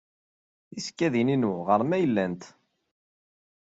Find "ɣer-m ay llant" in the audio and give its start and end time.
1.67-2.43